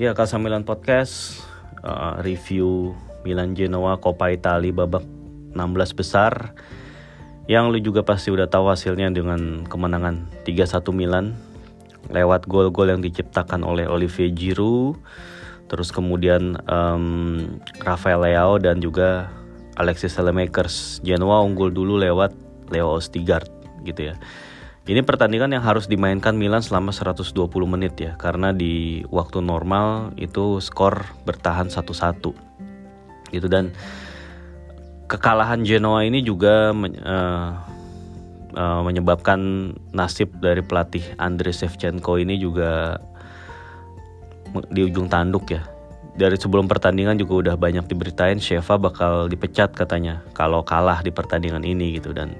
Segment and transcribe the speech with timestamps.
[0.00, 1.44] Ya, Kasamilan Podcast
[1.84, 5.04] uh, review Milan Genoa Coppa Italia babak
[5.52, 5.60] 16
[5.92, 6.56] besar.
[7.44, 11.36] Yang lu juga pasti udah tahu hasilnya dengan kemenangan 3-1 Milan.
[12.08, 14.96] Lewat gol-gol yang diciptakan oleh Olivier Giroud.
[15.68, 19.28] Terus kemudian um, Rafael Leao dan juga
[19.76, 22.32] Alexis Saelemaekers Genoa unggul dulu lewat
[22.72, 23.52] Leo Ostigard
[23.84, 24.16] gitu ya
[24.90, 27.30] ini pertandingan yang harus dimainkan Milan selama 120
[27.70, 32.34] menit ya karena di waktu normal itu skor bertahan satu-satu
[33.30, 33.70] gitu dan
[35.06, 37.54] kekalahan Genoa ini juga men, uh,
[38.54, 42.98] uh, menyebabkan nasib dari pelatih Andriy Shevchenko ini juga
[44.70, 45.62] di ujung tanduk ya.
[46.10, 51.62] Dari sebelum pertandingan juga udah banyak diberitain Sheva bakal dipecat katanya kalau kalah di pertandingan
[51.62, 52.34] ini gitu dan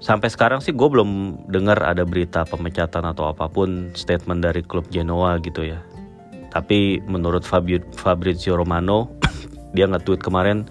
[0.00, 4.88] sampai sekarang sih gue belum dengar ada berita pemecatan atau apa pun statement dari klub
[4.88, 5.84] Genoa gitu ya.
[6.50, 7.46] Tapi menurut
[7.94, 9.12] Fabrizio Romano,
[9.76, 10.66] dia nge-tweet kemarin,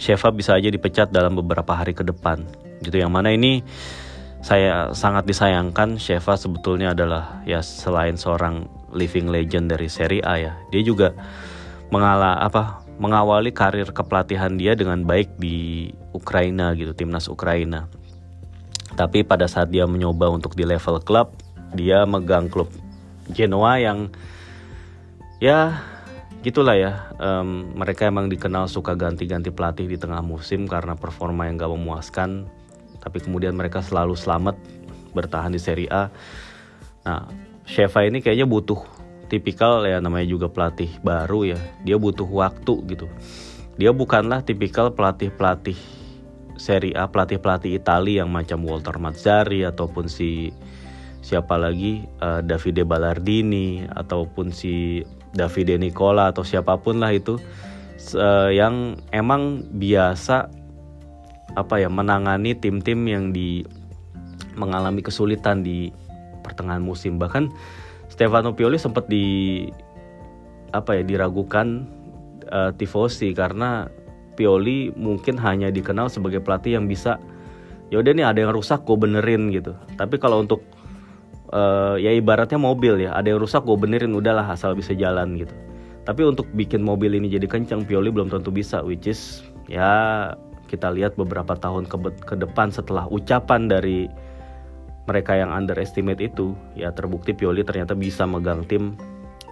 [0.00, 2.48] Sheva bisa aja dipecat dalam beberapa hari ke depan.
[2.80, 3.60] Gitu yang mana ini
[4.40, 10.54] saya sangat disayangkan Sheva sebetulnya adalah ya selain seorang living legend dari Serie A ya,
[10.72, 11.12] dia juga
[11.92, 17.97] mengalah apa mengawali karir kepelatihan dia dengan baik di Ukraina gitu, timnas Ukraina
[18.98, 21.30] tapi pada saat dia mencoba untuk di level klub,
[21.78, 22.66] dia megang klub
[23.30, 24.10] Genoa yang
[25.38, 25.84] ya
[26.40, 27.12] gitulah ya.
[27.20, 32.48] Um, mereka emang dikenal suka ganti-ganti pelatih di tengah musim karena performa yang gak memuaskan.
[32.98, 34.56] Tapi kemudian mereka selalu selamat
[35.12, 36.08] bertahan di Serie A.
[37.04, 37.28] Nah,
[37.68, 38.80] Sheva ini kayaknya butuh
[39.28, 41.60] tipikal ya namanya juga pelatih baru ya.
[41.84, 43.06] Dia butuh waktu gitu.
[43.76, 45.97] Dia bukanlah tipikal pelatih-pelatih
[46.58, 50.50] Serie A pelatih-pelatih Italia yang macam Walter Mazzari ataupun si
[51.22, 52.04] siapa lagi?
[52.18, 57.38] Uh, Davide Ballardini ataupun si Davide Nicola atau siapa pun lah itu
[58.18, 60.50] uh, yang emang biasa
[61.56, 63.64] apa ya menangani tim-tim yang di
[64.58, 65.94] mengalami kesulitan di
[66.42, 67.16] pertengahan musim.
[67.16, 67.50] Bahkan
[68.10, 69.66] Stefano Pioli sempat di
[70.74, 71.86] apa ya diragukan
[72.50, 73.88] uh, tifosi karena
[74.38, 77.18] Pioli mungkin hanya dikenal sebagai pelatih yang bisa
[77.90, 79.74] ya udah nih ada yang rusak gue benerin gitu.
[79.98, 80.62] Tapi kalau untuk
[81.50, 85.50] uh, ya ibaratnya mobil ya ada yang rusak gue benerin udahlah asal bisa jalan gitu.
[86.06, 90.32] Tapi untuk bikin mobil ini jadi kencang Pioli belum tentu bisa which is ya
[90.70, 94.06] kita lihat beberapa tahun ke, ke depan setelah ucapan dari
[95.08, 98.94] mereka yang underestimate itu ya terbukti Pioli ternyata bisa megang tim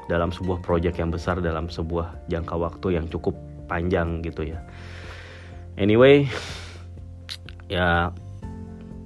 [0.06, 3.34] dalam sebuah proyek yang besar dalam sebuah jangka waktu yang cukup
[3.66, 4.62] panjang gitu ya.
[5.77, 6.25] Anyway
[7.66, 8.15] ya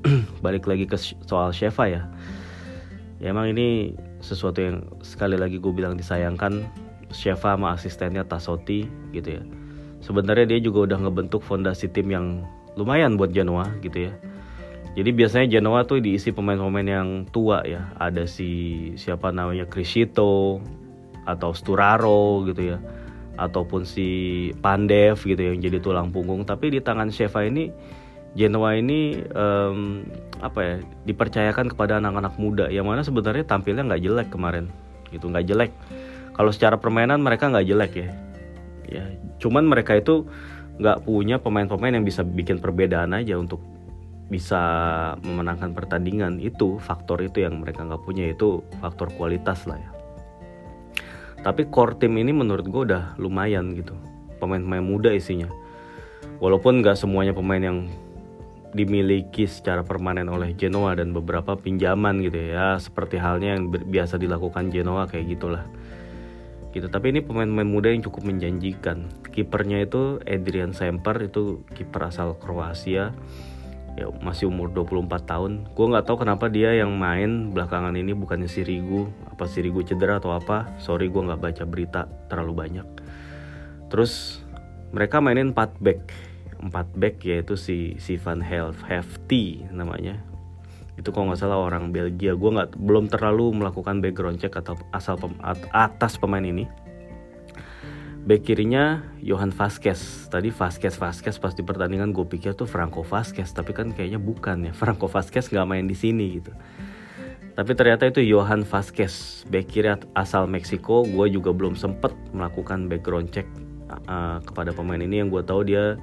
[0.44, 2.02] balik lagi ke soal Sheva ya.
[3.20, 3.92] Ya emang ini
[4.24, 6.64] sesuatu yang sekali lagi gue bilang disayangkan
[7.12, 9.42] Sheva sama asistennya Tasoti gitu ya.
[10.00, 12.48] Sebenarnya dia juga udah ngebentuk fondasi tim yang
[12.80, 14.12] lumayan buat Genoa gitu ya.
[14.96, 17.92] Jadi biasanya Genoa tuh diisi pemain-pemain yang tua ya.
[18.00, 20.64] Ada si siapa namanya Crisito
[21.28, 22.78] atau Sturaro gitu ya
[23.40, 24.08] ataupun si
[24.60, 26.44] Pandev gitu yang jadi tulang punggung.
[26.44, 27.72] Tapi di tangan Sheva ini
[28.30, 30.06] Genoa ini um,
[30.38, 34.70] apa ya dipercayakan kepada anak-anak muda yang mana sebenarnya tampilnya nggak jelek kemarin
[35.10, 35.72] gitu nggak jelek.
[36.38, 38.08] Kalau secara permainan mereka nggak jelek ya.
[38.86, 39.04] Ya
[39.42, 40.30] cuman mereka itu
[40.78, 43.58] nggak punya pemain-pemain yang bisa bikin perbedaan aja untuk
[44.30, 44.62] bisa
[45.26, 46.38] memenangkan pertandingan.
[46.38, 49.99] Itu faktor itu yang mereka nggak punya itu faktor kualitas lah ya
[51.40, 53.96] tapi core tim ini menurut gue udah lumayan gitu.
[54.40, 55.48] Pemain-pemain muda isinya.
[56.40, 57.88] Walaupun nggak semuanya pemain yang
[58.70, 62.76] dimiliki secara permanen oleh Genoa dan beberapa pinjaman gitu ya.
[62.76, 65.64] Seperti halnya yang biasa dilakukan Genoa kayak gitulah.
[66.70, 66.86] Gitu.
[66.86, 69.10] Tapi ini pemain-pemain muda yang cukup menjanjikan.
[69.32, 73.16] Kipernya itu Adrian Semper itu kiper asal Kroasia
[73.98, 75.52] ya masih umur 24 tahun.
[75.74, 80.34] Gue nggak tahu kenapa dia yang main belakangan ini bukannya Sirigu apa Sirigu cedera atau
[80.34, 80.70] apa?
[80.78, 82.86] Sorry gue nggak baca berita terlalu banyak.
[83.90, 84.42] Terus
[84.94, 86.00] mereka mainin 4 back.
[86.60, 90.20] 4 back yaitu si si Van Hefty namanya.
[91.00, 92.36] Itu kalau nggak salah orang Belgia.
[92.36, 95.32] Gue nggak belum terlalu melakukan background check atau asal pem,
[95.72, 96.68] atas pemain ini
[98.20, 100.28] Back kirinya Johan Vasquez.
[100.28, 104.68] Tadi Vasquez Vasquez pas di pertandingan gue pikir tuh Franco Vasquez, tapi kan kayaknya bukan
[104.68, 104.72] ya.
[104.80, 106.52] Franco Vasquez nggak main di sini gitu.
[107.56, 111.04] Tapi ternyata itu Johan Vasquez, back kiri asal Meksiko.
[111.04, 113.48] Gue juga belum sempet melakukan background check
[114.06, 115.98] uh, kepada pemain ini yang gue tahu dia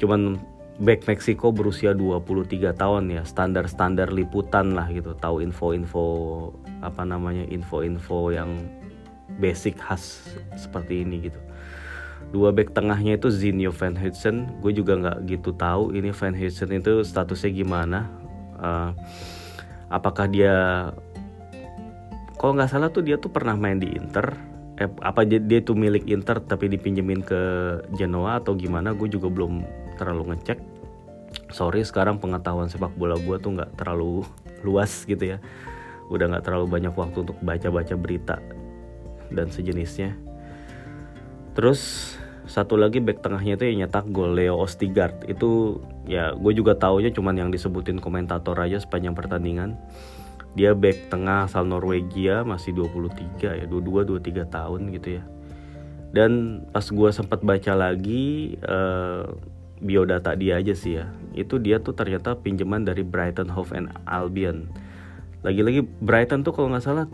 [0.00, 0.40] cuman
[0.80, 6.04] back Meksiko berusia 23 tahun ya standar-standar liputan lah gitu tahu info-info
[6.80, 8.56] apa namanya info-info yang
[9.36, 10.24] basic khas
[10.56, 11.40] seperti ini gitu
[12.30, 14.46] dua back tengahnya itu Zinho Van Hudson.
[14.62, 18.06] Gue juga nggak gitu tahu ini Van Hudson itu statusnya gimana.
[18.60, 18.94] Uh,
[19.90, 20.54] apakah dia
[22.40, 24.32] kalau nggak salah tuh dia tuh pernah main di Inter.
[24.80, 27.40] Eh, apa dia, dia tuh milik Inter tapi dipinjemin ke
[28.00, 28.96] Genoa atau gimana?
[28.96, 29.60] Gue juga belum
[30.00, 30.56] terlalu ngecek.
[31.52, 34.24] Sorry sekarang pengetahuan sepak bola gue tuh nggak terlalu
[34.64, 35.38] luas gitu ya.
[36.08, 38.40] Udah nggak terlalu banyak waktu untuk baca-baca berita
[39.28, 40.16] dan sejenisnya.
[41.52, 42.16] Terus
[42.50, 45.22] satu lagi back tengahnya itu yang nyetak gol Leo Ostigard.
[45.30, 45.78] Itu
[46.10, 49.78] ya gue juga taunya cuman yang disebutin komentator aja sepanjang pertandingan.
[50.58, 55.24] Dia back tengah asal Norwegia masih 23 ya 22 23 tahun gitu ya.
[56.10, 59.30] Dan pas gue sempat baca lagi uh,
[59.78, 61.06] biodata dia aja sih ya.
[61.38, 64.66] Itu dia tuh ternyata pinjaman dari Brighton Hove and Albion.
[65.46, 67.06] Lagi-lagi Brighton tuh kalau nggak salah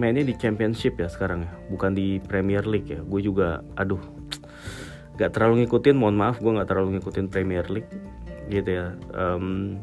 [0.00, 3.04] mainnya di Championship ya sekarang ya bukan di Premier League ya.
[3.04, 4.00] Gue juga aduh
[5.22, 7.90] gak terlalu ngikutin mohon maaf gue gak terlalu ngikutin Premier League
[8.50, 8.98] gitu ya.
[9.14, 9.78] Um,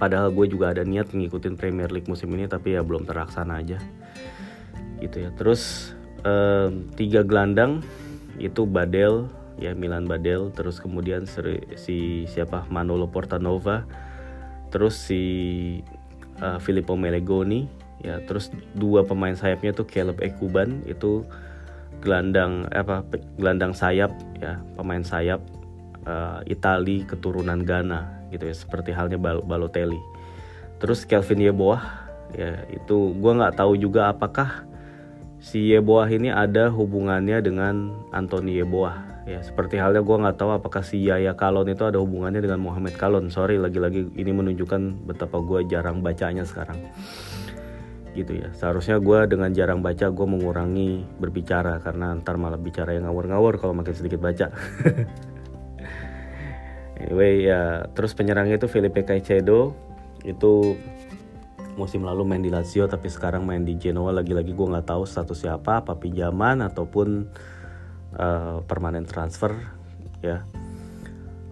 [0.00, 3.76] padahal gue juga ada niat ngikutin Premier League musim ini tapi ya belum terlaksana aja
[5.04, 5.30] gitu ya.
[5.36, 5.92] Terus
[6.24, 7.84] um, tiga gelandang
[8.40, 9.28] itu Badel
[9.58, 11.26] ya Milan Badel terus kemudian
[11.74, 13.84] si siapa Manolo Portanova
[14.70, 15.22] terus si
[16.38, 17.66] uh, Filippo Melegoni
[17.98, 21.26] ya terus dua pemain sayapnya tuh Caleb Ekuban itu
[21.98, 23.02] gelandang apa
[23.34, 25.42] gelandang sayap ya pemain sayap
[26.06, 29.98] uh, Itali keturunan Ghana gitu ya seperti halnya Bal Balotelli.
[30.78, 31.82] Terus Kelvin Yeboah
[32.36, 34.68] ya itu gue nggak tahu juga apakah
[35.42, 39.26] si Yeboah ini ada hubungannya dengan Anthony Yeboah.
[39.28, 42.96] Ya seperti halnya gue nggak tahu apakah si Yaya Kalon itu ada hubungannya dengan Mohamed
[42.96, 43.28] Kalon.
[43.28, 46.80] Sorry lagi-lagi ini menunjukkan betapa gue jarang bacanya sekarang
[48.24, 48.48] gitu ya.
[48.54, 53.74] Seharusnya gue dengan jarang baca gue mengurangi berbicara karena ntar malah bicara yang ngawur-ngawur kalau
[53.76, 54.50] makin sedikit baca.
[56.98, 59.70] Anyway ya terus penyerangnya itu Felipe Caicedo.
[60.26, 60.74] Itu
[61.78, 64.10] musim lalu main di Lazio tapi sekarang main di Genoa.
[64.10, 67.30] Lagi-lagi gue nggak tahu status siapa apa pinjaman ataupun
[68.18, 69.54] uh, permanen transfer
[70.18, 70.42] ya.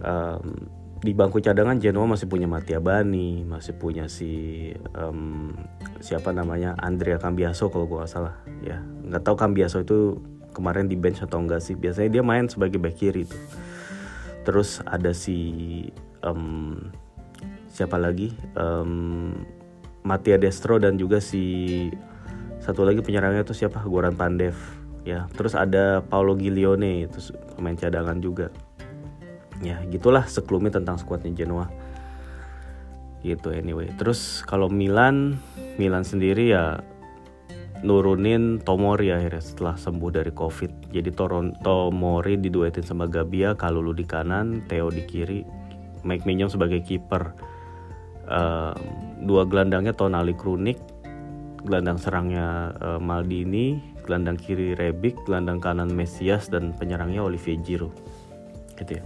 [0.03, 5.53] Um, di bangku cadangan Genoa masih punya Mattia Bani, masih punya si um,
[6.01, 8.35] siapa namanya Andrea Cambiaso kalau gue gak salah
[8.65, 8.81] ya.
[8.81, 10.17] Nggak tahu Cambiaso itu
[10.57, 11.77] kemarin di bench atau enggak sih.
[11.77, 13.37] Biasanya dia main sebagai back kiri itu
[14.47, 15.37] terus ada si
[16.23, 16.79] um,
[17.69, 18.33] siapa lagi?
[18.55, 19.43] Um,
[20.07, 21.91] Mattia Destro dan juga si
[22.63, 23.83] satu lagi penyerangnya itu siapa?
[23.83, 24.55] Goran Pandev
[25.03, 25.27] ya.
[25.35, 28.49] Terus ada Paulo Giglione itu pemain cadangan juga
[29.61, 31.67] ya gitulah sekelumit tentang skuadnya Genoa.
[33.25, 33.89] Gitu anyway.
[33.97, 35.41] Terus kalau Milan
[35.81, 36.81] Milan sendiri ya
[37.85, 40.93] nurunin Tomori akhirnya setelah sembuh dari covid.
[40.93, 41.09] Jadi
[41.61, 45.41] Tomori diduetin sama Gabia Kalulu di kanan Theo di kiri
[46.05, 47.55] Mike Mignon sebagai kiper.
[48.27, 48.75] Uh,
[49.23, 50.75] dua gelandangnya Tonali Krunik
[51.63, 57.95] gelandang serangnya uh, Maldini gelandang kiri Rebic gelandang kanan Mesias dan penyerangnya Olivier Giroud.
[58.75, 59.03] Gitu ya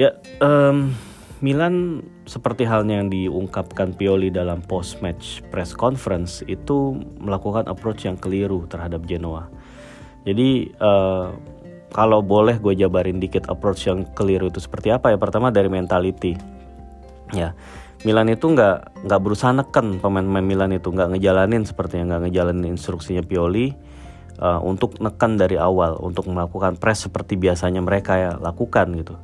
[0.00, 0.96] Ya, um,
[1.44, 8.64] Milan seperti halnya yang diungkapkan Pioli dalam post-match press conference itu melakukan approach yang keliru
[8.70, 9.52] terhadap Genoa.
[10.22, 11.34] Jadi uh,
[11.92, 15.18] kalau boleh gue jabarin dikit approach yang keliru itu seperti apa ya?
[15.20, 16.38] Pertama dari mentality.
[17.36, 17.52] Ya,
[18.06, 22.76] Milan itu nggak nggak berusaha neken pemain-pemain Milan itu nggak ngejalanin seperti yang nggak ngejalanin
[22.76, 23.72] instruksinya Pioli
[24.38, 29.16] uh, untuk neken dari awal untuk melakukan press seperti biasanya mereka ya lakukan gitu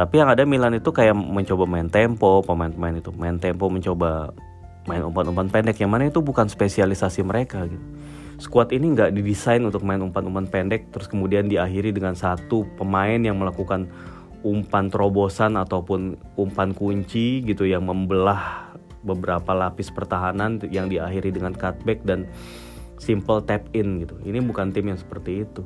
[0.00, 4.32] tapi yang ada Milan itu kayak mencoba main tempo pemain-pemain itu main tempo mencoba
[4.88, 5.76] main umpan-umpan pendek.
[5.76, 7.84] Yang mana itu bukan spesialisasi mereka gitu.
[8.40, 13.36] Squad ini nggak didesain untuk main umpan-umpan pendek terus kemudian diakhiri dengan satu pemain yang
[13.36, 13.92] melakukan
[14.40, 18.72] umpan terobosan ataupun umpan kunci gitu yang membelah
[19.04, 22.24] beberapa lapis pertahanan yang diakhiri dengan cutback dan
[22.96, 24.16] simple tap in gitu.
[24.24, 25.60] Ini bukan tim yang seperti itu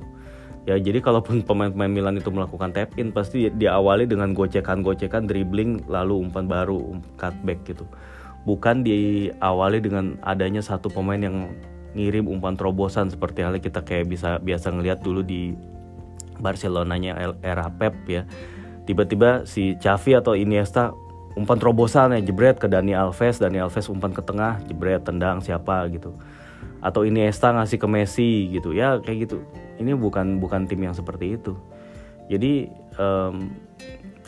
[0.64, 6.24] ya jadi kalaupun pemain-pemain Milan itu melakukan tap in pasti diawali dengan gocekan-gocekan dribbling lalu
[6.24, 7.84] umpan baru um, cutback gitu.
[8.44, 11.48] Bukan diawali dengan adanya satu pemain yang
[11.96, 15.56] ngirim umpan terobosan seperti halnya kita kayak bisa biasa ngelihat dulu di
[16.40, 18.28] Barcelonanya era Pep ya.
[18.84, 20.92] Tiba-tiba si Xavi atau Iniesta
[21.34, 25.86] umpan terobosan ya jebret ke Dani Alves Dani Alves umpan ke tengah jebret tendang siapa
[25.90, 26.14] gitu
[26.84, 28.76] atau Iniesta ngasih ke Messi gitu.
[28.76, 29.40] Ya kayak gitu.
[29.80, 31.56] Ini bukan bukan tim yang seperti itu.
[32.28, 32.68] Jadi
[33.00, 33.56] um,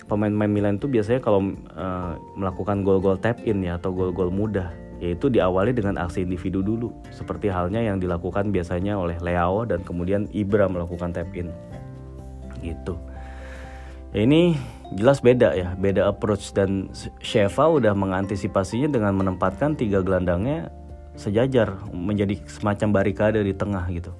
[0.09, 5.29] pemain-pemain Milan itu biasanya kalau uh, melakukan gol-gol tap in ya atau gol-gol mudah yaitu
[5.29, 6.89] diawali dengan aksi individu dulu.
[7.13, 11.53] Seperti halnya yang dilakukan biasanya oleh Leao dan kemudian Ibra melakukan tap in.
[12.65, 12.97] Gitu.
[14.17, 14.57] Ya ini
[14.97, 16.57] jelas beda ya beda approach.
[16.57, 16.89] Dan
[17.21, 20.73] Sheva udah mengantisipasinya dengan menempatkan tiga gelandangnya
[21.17, 24.13] sejajar menjadi semacam barikade di tengah gitu.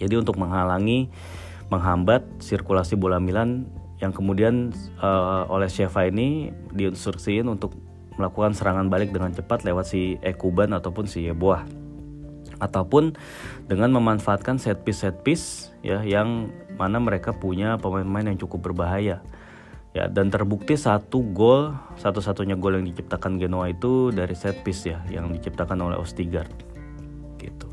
[0.00, 1.12] Jadi untuk menghalangi
[1.68, 3.68] menghambat sirkulasi bola Milan
[4.00, 7.76] yang kemudian uh, oleh Sheva ini diinstruksiin untuk
[8.16, 11.64] melakukan serangan balik dengan cepat lewat si Ekuban ataupun si Yeboah
[12.60, 13.16] ataupun
[13.66, 19.24] dengan memanfaatkan set piece set piece ya yang mana mereka punya pemain-pemain yang cukup berbahaya
[19.90, 25.02] ya dan terbukti satu gol satu-satunya gol yang diciptakan Genoa itu dari set piece ya
[25.10, 26.52] yang diciptakan oleh Ostigard
[27.42, 27.66] gitu.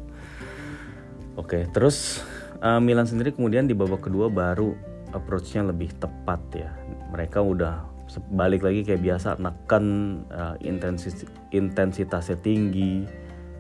[1.38, 2.26] Oke terus
[2.66, 4.74] uh, Milan sendiri kemudian di babak kedua baru
[5.14, 6.74] approachnya lebih tepat ya.
[7.14, 7.98] Mereka udah
[8.34, 9.86] balik lagi kayak biasa neken
[10.32, 13.04] uh, intensitas intensitasnya tinggi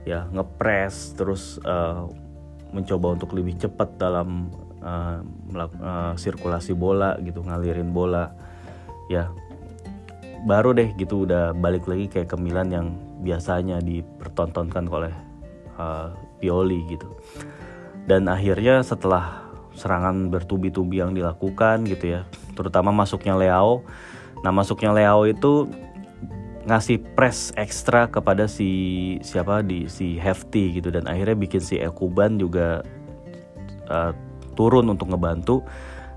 [0.08, 2.08] ya ngepres terus uh,
[2.72, 4.48] mencoba untuk lebih cepat dalam
[4.80, 5.20] uh,
[5.60, 8.32] uh, sirkulasi bola gitu ngalirin bola
[9.08, 9.32] ya
[10.46, 12.88] baru deh gitu udah balik lagi kayak ke Milan yang
[13.26, 15.14] biasanya dipertontonkan oleh
[15.76, 17.10] uh, Pioli gitu.
[18.08, 19.44] Dan akhirnya setelah
[19.76, 22.22] serangan bertubi-tubi yang dilakukan gitu ya
[22.58, 23.84] terutama masuknya Leao.
[24.42, 25.70] Nah masuknya Leo itu
[26.68, 30.94] ngasih press ekstra kepada si siapa di si Hefty gitu.
[30.94, 32.86] Dan akhirnya bikin si Ekuban juga
[33.90, 34.12] uh,
[34.58, 35.62] turun untuk ngebantu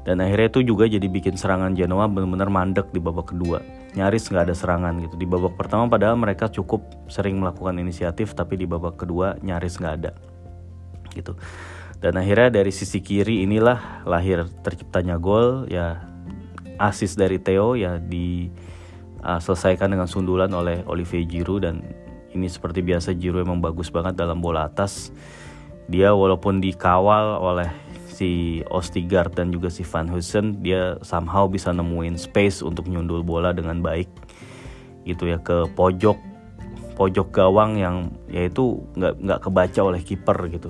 [0.00, 3.60] dan akhirnya itu juga jadi bikin serangan Genoa benar-benar mandek di babak kedua.
[3.92, 5.14] Nyaris nggak ada serangan gitu.
[5.20, 6.80] Di babak pertama padahal mereka cukup
[7.12, 10.12] sering melakukan inisiatif tapi di babak kedua nyaris nggak ada.
[11.12, 11.36] Gitu.
[12.00, 16.00] Dan akhirnya dari sisi kiri inilah lahir terciptanya gol ya
[16.80, 21.68] asis dari Theo ya diselesaikan uh, dengan sundulan oleh Olivier Giroud.
[21.68, 21.84] Dan
[22.32, 25.12] ini seperti biasa Giroud emang bagus banget dalam bola atas.
[25.92, 27.68] Dia walaupun dikawal oleh
[28.20, 33.56] si Ostigard dan juga si Van Husen, dia somehow bisa nemuin space untuk nyundul bola
[33.56, 34.12] dengan baik.
[35.08, 36.20] Gitu ya ke pojok
[37.00, 40.68] pojok gawang yang yaitu nggak nggak kebaca oleh kiper gitu.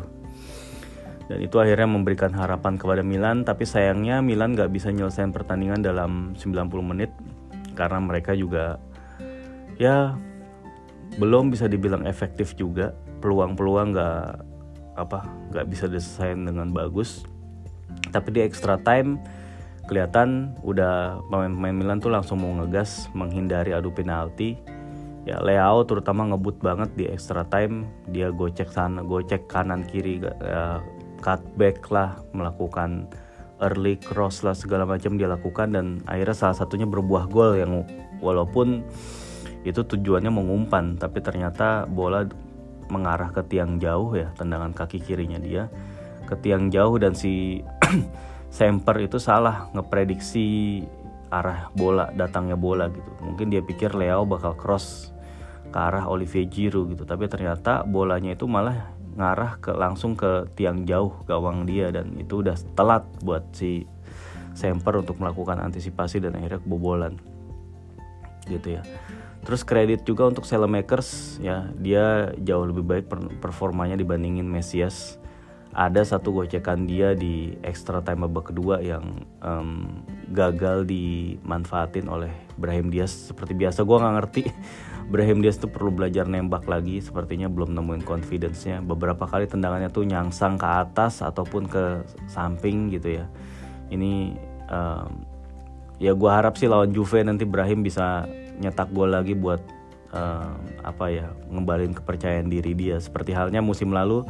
[1.27, 6.35] Dan itu akhirnya memberikan harapan kepada Milan tapi sayangnya Milan gak bisa nyelesain pertandingan dalam
[6.35, 7.15] 90 menit
[7.79, 8.83] karena mereka juga
[9.79, 10.19] ya
[11.23, 12.95] belum bisa dibilang efektif juga.
[13.23, 14.43] Peluang-peluang gak
[14.99, 15.23] apa
[15.55, 17.23] nggak bisa diselesain dengan bagus
[18.11, 19.21] tapi di extra time
[19.91, 24.55] kelihatan udah pemain-pemain Milan tuh langsung mau ngegas menghindari adu penalti.
[25.27, 27.91] Ya Leao terutama ngebut banget di extra time.
[28.15, 30.79] Dia gocek sana gocek kanan kiri uh,
[31.19, 33.11] cutback lah melakukan
[33.61, 35.75] early cross lah segala macam dia lakukan.
[35.75, 37.83] Dan akhirnya salah satunya berbuah gol yang
[38.23, 38.87] walaupun
[39.67, 42.25] itu tujuannya mengumpan tapi ternyata bola
[42.89, 45.67] mengarah ke tiang jauh ya tendangan kaki kirinya dia.
[46.31, 47.59] Ke tiang jauh dan si
[48.57, 50.83] Semper itu salah ngeprediksi
[51.31, 53.11] arah bola datangnya bola gitu.
[53.23, 55.15] Mungkin dia pikir Leo bakal cross
[55.71, 57.07] ke arah Olivier Giroud gitu.
[57.07, 61.95] Tapi ternyata bolanya itu malah ngarah ke langsung ke tiang jauh gawang dia.
[61.95, 63.87] Dan itu udah telat buat si
[64.59, 67.15] Semper untuk melakukan antisipasi dan akhirnya kebobolan.
[68.51, 68.83] Gitu ya.
[69.41, 73.07] Terus kredit juga untuk Selemakers ya dia jauh lebih baik
[73.41, 75.20] performanya dibandingin Mesias
[75.71, 80.03] ada satu gocekan dia di extra time babak kedua yang um,
[80.35, 83.31] gagal dimanfaatin oleh Brahim Diaz.
[83.31, 84.43] Seperti biasa gue nggak ngerti.
[85.15, 86.99] Brahim Diaz tuh perlu belajar nembak lagi.
[86.99, 88.83] Sepertinya belum nemuin confidence-nya.
[88.83, 93.27] Beberapa kali tendangannya tuh nyangsang ke atas ataupun ke samping gitu ya.
[93.95, 94.35] Ini
[94.71, 95.23] um,
[96.03, 98.27] ya gue harap sih lawan Juve nanti Brahim bisa
[98.59, 99.63] nyetak gol lagi buat
[100.11, 102.99] um, apa ya ngembalin kepercayaan diri dia.
[102.99, 104.27] Seperti halnya musim lalu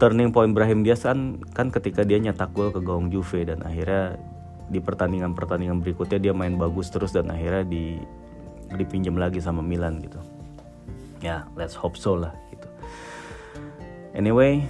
[0.00, 4.16] turning point Brahim Diaz kan kan ketika dia nyetak gol ke gawang Juve dan akhirnya
[4.72, 8.00] di pertandingan-pertandingan berikutnya dia main bagus terus dan akhirnya di
[8.80, 10.16] dipinjam lagi sama Milan gitu.
[11.20, 12.68] Ya let's hope so lah gitu.
[14.16, 14.64] Anyway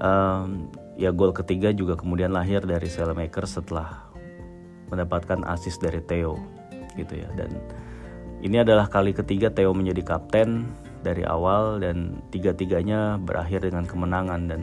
[0.00, 4.08] um, ya gol ketiga juga kemudian lahir dari Selemaker setelah
[4.88, 6.40] mendapatkan assist dari Theo
[6.96, 7.28] gitu ya.
[7.36, 7.60] Dan
[8.40, 10.64] ini adalah kali ketiga Theo menjadi kapten
[11.00, 14.60] dari awal dan tiga-tiganya berakhir dengan kemenangan dan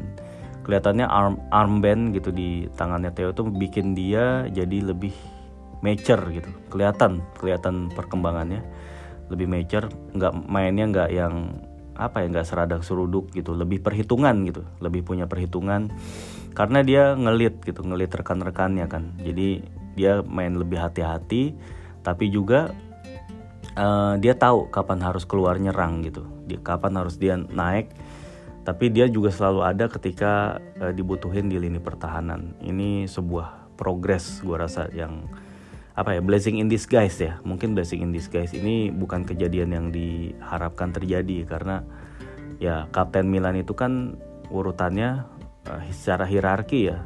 [0.67, 5.15] kelihatannya arm armband gitu di tangannya Theo tuh bikin dia jadi lebih
[5.79, 6.50] mature gitu.
[6.67, 8.62] Kelihatan kelihatan perkembangannya.
[9.32, 11.36] Lebih mature nggak mainnya nggak yang
[11.98, 13.56] apa ya nggak seradak seruduk gitu.
[13.56, 15.89] Lebih perhitungan gitu lebih punya perhitungan.
[16.51, 19.15] Karena dia ngelit gitu ngelit rekan-rekannya kan.
[19.24, 19.63] Jadi
[19.98, 21.58] dia main lebih hati-hati
[22.06, 22.72] tapi juga
[23.78, 26.26] uh, dia tahu kapan harus keluar nyerang gitu.
[26.50, 27.94] Dia, kapan harus dia naik.
[28.68, 32.58] Tapi dia juga selalu ada ketika uh, dibutuhin di lini pertahanan.
[32.60, 35.30] Ini sebuah progres gue rasa yang
[35.98, 37.40] apa ya blessing in disguise ya.
[37.48, 41.48] Mungkin blessing in disguise ini bukan kejadian yang diharapkan terjadi.
[41.48, 41.86] Karena
[42.60, 44.20] ya kapten Milan itu kan
[44.52, 45.24] urutannya
[45.70, 47.00] uh, secara hierarki ya.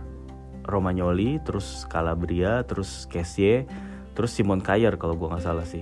[0.62, 3.66] Romagnoli terus Calabria terus Kessie
[4.14, 5.82] terus Simon Kayer kalau gue nggak salah sih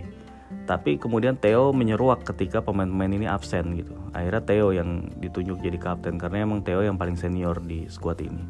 [0.66, 3.94] tapi kemudian Theo menyeruak ketika pemain-pemain ini absen gitu.
[4.14, 8.46] Akhirnya Theo yang ditunjuk jadi kapten karena emang Theo yang paling senior di squad ini.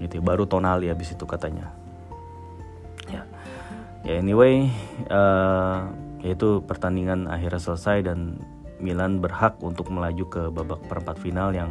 [0.00, 1.72] Gitu baru Tonali habis itu katanya.
[3.12, 3.28] Ya.
[4.00, 4.72] Ya anyway
[5.12, 5.92] uh,
[6.24, 8.40] yaitu pertandingan akhirnya selesai dan
[8.80, 11.68] Milan berhak untuk melaju ke babak perempat final yang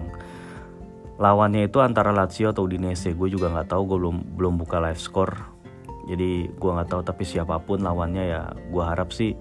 [1.18, 3.18] lawannya itu antara Lazio atau Udinese.
[3.18, 5.59] Gue juga nggak tahu gue belum belum buka live score
[6.10, 8.42] jadi gue nggak tahu tapi siapa pun lawannya ya
[8.74, 9.38] gue harap sih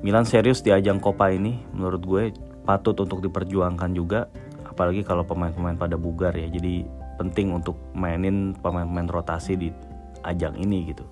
[0.00, 2.22] Milan serius di ajang Copa ini menurut gue
[2.62, 4.30] patut untuk diperjuangkan juga
[4.78, 6.46] apalagi kalau pemain-pemain pada bugar ya.
[6.46, 6.86] Jadi
[7.18, 9.74] penting untuk mainin pemain-pemain rotasi di
[10.22, 11.02] ajang ini gitu.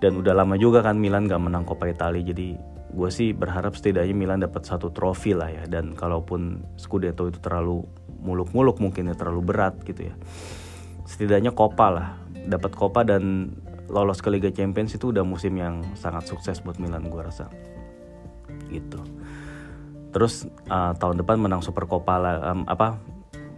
[0.00, 2.56] Dan udah lama juga kan Milan gak menang Coppa Italia jadi
[2.90, 5.68] gue sih berharap setidaknya Milan dapat satu trofi lah ya.
[5.68, 7.84] Dan kalaupun Scudetto itu terlalu
[8.24, 10.16] muluk-muluk mungkin ya terlalu berat gitu ya.
[11.04, 12.08] Setidaknya Coppa lah
[12.48, 13.52] dapat Coppa dan
[13.90, 17.50] lolos ke Liga Champions itu udah musim yang sangat sukses buat Milan gue rasa
[18.70, 19.02] gitu
[20.10, 22.98] terus uh, tahun depan menang Super Copa lah um, apa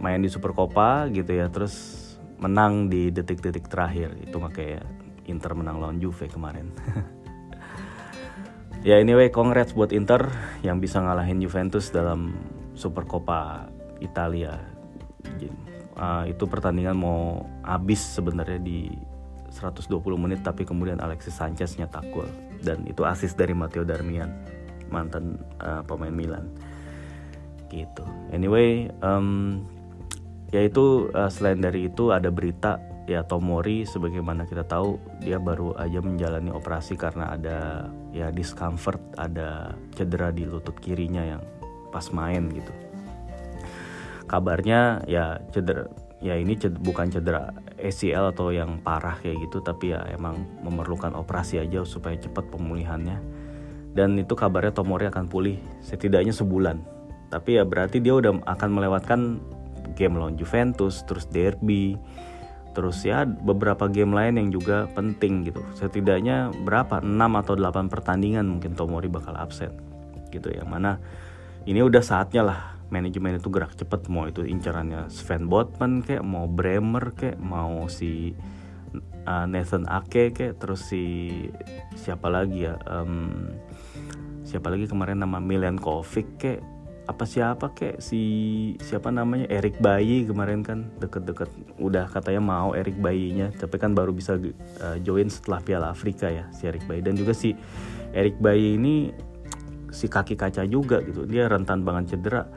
[0.01, 2.03] main di Super Copa gitu ya terus
[2.43, 4.83] menang di detik-detik terakhir itu makanya
[5.31, 6.67] Inter menang lawan Juve kemarin.
[8.87, 10.27] ya anyway, congrats buat Inter
[10.59, 12.35] yang bisa ngalahin Juventus dalam
[12.75, 13.71] Super Coppa
[14.03, 14.59] Italia.
[15.93, 18.91] Uh, itu pertandingan mau habis sebenarnya di
[19.63, 22.27] 120 menit tapi kemudian Alexis Sanchez nyetak gol
[22.59, 24.27] dan itu asis dari Matteo Darmian
[24.91, 26.51] mantan uh, pemain Milan.
[27.71, 28.05] Gitu.
[28.29, 29.63] Anyway um,
[30.53, 32.77] ya itu uh, selain dari itu ada berita
[33.09, 39.75] ya Tomori sebagaimana kita tahu dia baru aja menjalani operasi karena ada ya discomfort ada
[39.97, 41.41] cedera di lutut kirinya yang
[41.91, 42.71] pas main gitu.
[44.29, 45.89] Kabarnya ya cedera
[46.23, 51.11] ya ini cedera, bukan cedera ACL atau yang parah kayak gitu tapi ya emang memerlukan
[51.19, 53.19] operasi aja supaya cepat pemulihannya.
[53.93, 56.81] Dan itu kabarnya Tomori akan pulih setidaknya sebulan.
[57.29, 59.19] Tapi ya berarti dia udah akan melewatkan
[59.93, 61.99] game lawan Juventus terus derby
[62.73, 65.61] terus ya beberapa game lain yang juga penting gitu.
[65.77, 67.05] Setidaknya berapa?
[67.05, 69.77] 6 atau 8 pertandingan mungkin Tomori bakal absen
[70.33, 70.49] gitu.
[70.49, 70.97] Ya mana
[71.69, 72.59] ini udah saatnya lah
[72.93, 78.37] manajemen itu gerak cepet mau itu incarannya Sven Botman kayak mau Bremer kayak mau si
[79.25, 81.33] uh, Nathan Ake kayak terus si
[81.97, 83.49] siapa lagi ya um,
[84.45, 86.61] siapa lagi kemarin nama Milan Kovic kayak
[87.03, 88.21] apa siapa kek si
[88.79, 91.51] siapa namanya Erik Bayi kemarin kan deket-deket.
[91.75, 96.47] Udah katanya mau Erik Bayinya tapi kan baru bisa uh, join setelah Piala Afrika ya
[96.55, 97.51] si Erik Bayi dan juga si
[98.15, 99.11] Erik Bayi ini
[99.91, 101.27] si kaki kaca juga gitu.
[101.27, 102.47] Dia rentan banget cedera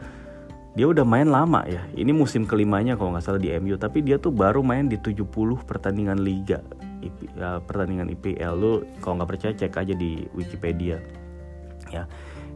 [0.76, 1.80] dia udah main lama ya.
[1.96, 5.24] Ini musim kelimanya kalau nggak salah di MU tapi dia tuh baru main di 70
[5.64, 6.60] pertandingan liga
[7.00, 11.00] IP, uh, pertandingan IPL lu kalau nggak percaya cek aja di Wikipedia.
[11.88, 12.04] Ya.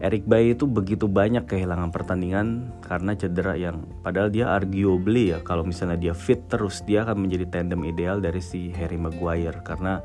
[0.01, 5.61] Eric Bayi itu begitu banyak kehilangan pertandingan karena cedera yang padahal dia arguably ya kalau
[5.61, 9.61] misalnya dia fit terus dia akan menjadi tandem ideal dari si Harry Maguire.
[9.65, 10.01] Karena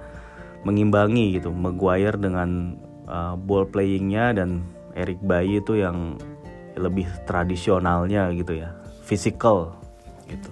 [0.67, 6.19] mengimbangi gitu Maguire dengan uh, ball playingnya dan Eric Bayi itu yang
[6.75, 8.75] lebih tradisionalnya gitu ya.
[9.03, 9.75] Physical
[10.27, 10.51] gitu.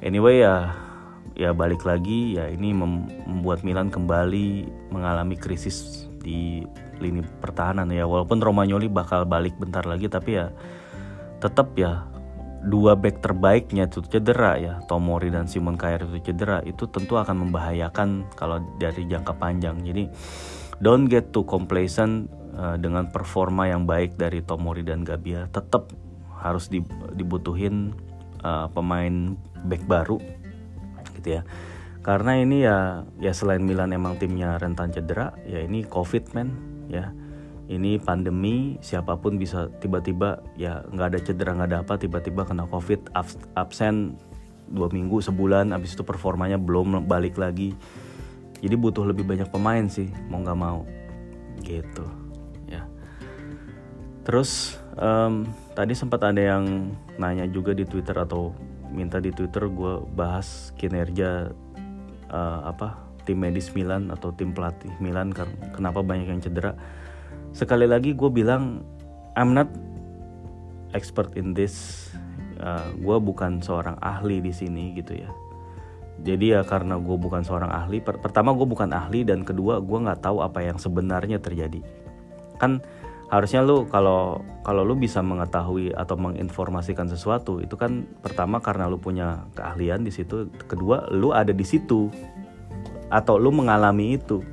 [0.00, 0.72] Anyway ya
[1.38, 6.66] ya balik lagi ya ini membuat Milan kembali mengalami krisis di
[6.98, 8.04] lini pertahanan ya.
[8.04, 10.50] Walaupun Romagnoli bakal balik bentar lagi tapi ya
[11.38, 12.06] tetap ya
[12.58, 14.74] dua back terbaiknya itu cedera ya.
[14.90, 19.78] Tomori dan Simon Kjaer itu cedera itu tentu akan membahayakan kalau dari jangka panjang.
[19.82, 20.10] Jadi
[20.82, 25.94] don't get too complacent dengan performa yang baik dari Tomori dan Gabia tetap
[26.38, 26.70] harus
[27.14, 27.94] dibutuhin
[28.42, 29.34] uh, pemain
[29.66, 30.18] back baru
[31.18, 31.42] gitu ya.
[32.02, 36.48] Karena ini ya ya selain Milan emang timnya rentan cedera ya ini covid man
[36.90, 37.14] ya.
[37.68, 42.64] Ini pandemi siapa pun bisa tiba-tiba ya nggak ada cedera nggak ada apa tiba-tiba kena
[42.64, 43.12] covid
[43.52, 44.16] absen
[44.72, 47.76] dua minggu sebulan abis itu performanya belum balik lagi.
[48.58, 50.88] Jadi butuh lebih banyak pemain sih mau nggak mau.
[51.60, 52.27] Gitu
[54.28, 58.52] terus um, tadi sempat ada yang nanya juga di twitter atau
[58.92, 61.48] minta di twitter gue bahas kinerja
[62.28, 65.36] uh, apa tim medis Milan atau tim pelatih Milan
[65.76, 66.72] kenapa banyak yang cedera.
[67.52, 68.80] Sekali lagi gue bilang
[69.36, 69.68] I'm not
[70.96, 72.08] expert in this
[72.64, 75.28] uh, gue bukan seorang ahli di sini gitu ya.
[76.24, 79.98] Jadi ya karena gue bukan seorang ahli per pertama gue bukan ahli dan kedua gue
[80.08, 81.84] nggak tahu apa yang sebenarnya terjadi.
[82.56, 82.80] Kan
[83.28, 88.96] harusnya lu kalau kalau lu bisa mengetahui atau menginformasikan sesuatu itu kan pertama karena lu
[88.96, 92.08] punya keahlian di situ kedua lu ada di situ
[93.12, 94.44] atau lu mengalami itu.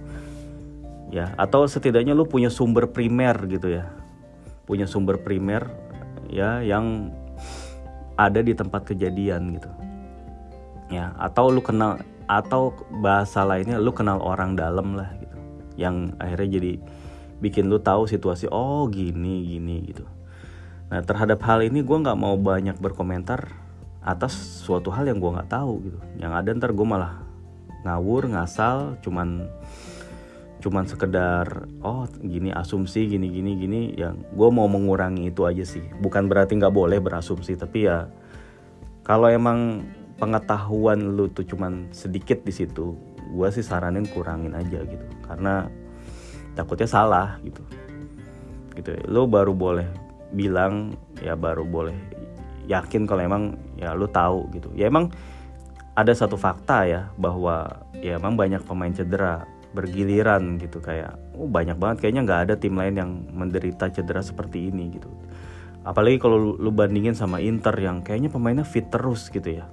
[1.11, 3.87] Ya atau setidaknya lu punya sumber primer gitu ya.
[4.67, 5.71] Punya sumber primer
[6.27, 7.15] ya yang
[8.19, 9.71] ada di tempat kejadian gitu.
[10.91, 15.37] Ya atau lu kenal atau bahasa lainnya lu kenal orang dalam lah gitu.
[15.79, 16.73] Yang akhirnya jadi
[17.43, 20.05] bikin lu tahu situasi oh gini gini gitu.
[20.91, 23.51] Nah terhadap hal ini gue nggak mau banyak berkomentar
[24.05, 25.99] atas suatu hal yang gue nggak tahu gitu.
[26.21, 27.25] Yang ada ntar gue malah
[27.85, 29.49] ngawur ngasal cuman
[30.61, 35.83] cuman sekedar oh gini asumsi gini gini gini yang gue mau mengurangi itu aja sih.
[36.01, 38.09] Bukan berarti nggak boleh berasumsi tapi ya
[39.05, 42.95] kalau emang pengetahuan lu tuh cuman sedikit di situ
[43.35, 45.05] gue sih saranin kurangin aja gitu.
[45.25, 45.69] Karena
[46.55, 47.61] takutnya salah gitu.
[48.75, 48.95] Gitu.
[49.11, 49.87] Lo baru boleh
[50.31, 51.95] bilang ya baru boleh
[52.65, 53.43] yakin kalau emang
[53.75, 54.71] ya lu tahu gitu.
[54.73, 55.11] Ya emang
[55.95, 60.79] ada satu fakta ya bahwa ya emang banyak pemain cedera bergiliran gitu.
[60.79, 65.11] Kayak oh banyak banget kayaknya nggak ada tim lain yang menderita cedera seperti ini gitu.
[65.85, 69.69] Apalagi kalau lu bandingin sama Inter yang kayaknya pemainnya fit terus gitu ya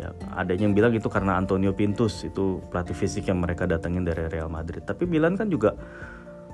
[0.00, 4.24] ya ada yang bilang itu karena Antonio Pintus itu pelatih fisik yang mereka datengin dari
[4.32, 4.80] Real Madrid.
[4.80, 5.76] Tapi Milan kan juga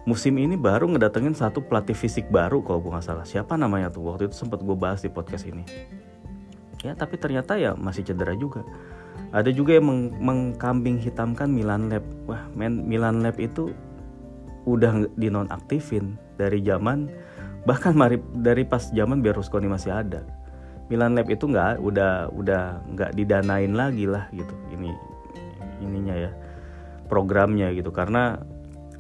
[0.02, 3.22] musim ini baru ngedatengin satu pelatih fisik baru kalau gue nggak salah.
[3.22, 4.02] Siapa namanya tuh?
[4.10, 5.62] Waktu itu sempat gue bahas di podcast ini.
[6.82, 8.66] Ya tapi ternyata ya masih cedera juga.
[9.30, 12.04] Ada juga yang meng mengkambing hitamkan Milan Lab.
[12.26, 13.70] Wah men Milan Lab itu
[14.66, 17.06] udah dinonaktifin dari zaman
[17.66, 17.94] bahkan
[18.42, 20.26] dari pas zaman Berlusconi masih ada
[20.86, 24.94] Milan Lab itu nggak udah udah nggak didanain lagi lah gitu ini
[25.82, 26.30] ininya ya
[27.06, 27.94] programnya gitu.
[27.94, 28.38] Karena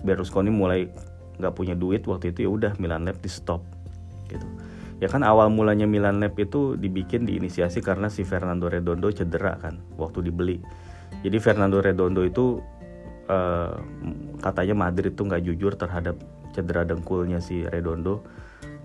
[0.02, 0.86] Berlusconi mulai
[1.36, 3.60] nggak punya duit waktu itu ya udah Milan Lab di stop
[4.30, 4.46] gitu.
[4.96, 9.82] Ya kan awal mulanya Milan Lab itu dibikin diinisiasi karena si Fernando Redondo cedera kan
[10.00, 10.62] waktu dibeli.
[11.20, 12.62] Jadi Fernando Redondo itu
[13.28, 13.76] uh,
[14.40, 16.16] katanya Madrid tuh nggak jujur terhadap
[16.56, 18.24] cedera dengkulnya si Redondo.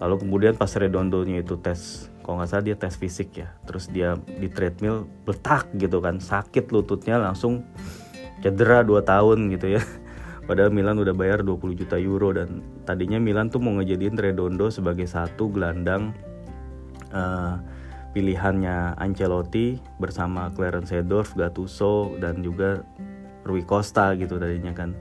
[0.03, 3.49] Lalu kemudian pas Redondonya itu tes kalau nggak salah dia tes fisik ya.
[3.65, 6.21] Terus dia di treadmill letak gitu kan.
[6.21, 7.65] Sakit lututnya langsung
[8.41, 9.81] cedera 2 tahun gitu ya.
[10.47, 15.05] Padahal Milan udah bayar 20 juta euro dan tadinya Milan tuh mau ngejadiin Redondo sebagai
[15.05, 16.11] satu gelandang
[17.13, 17.61] uh,
[18.11, 22.83] pilihannya Ancelotti bersama Clarence Seedorf, Gattuso dan juga
[23.47, 24.97] Rui Costa gitu tadinya kan.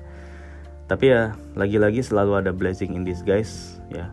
[0.86, 4.10] Tapi ya lagi-lagi selalu ada blessing in disguise ya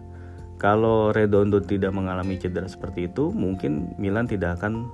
[0.57, 4.89] kalau Redondo tidak mengalami cedera seperti itu, mungkin Milan tidak akan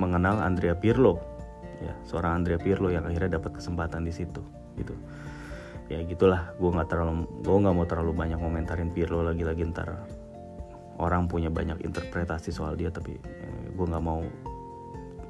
[0.00, 1.20] mengenal Andrea Pirlo,
[1.84, 4.40] ya seorang Andrea Pirlo yang akhirnya dapat kesempatan di situ,
[4.80, 4.96] gitu.
[5.92, 10.00] Ya gitulah, gue nggak terlalu, gue nggak mau terlalu banyak komentarin Pirlo lagi-lagi ntar
[10.96, 14.24] orang punya banyak interpretasi soal dia, tapi eh, gue nggak mau,